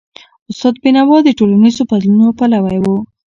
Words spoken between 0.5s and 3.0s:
استاد بینوا د ټولنیزو بدلونونو پلوی و.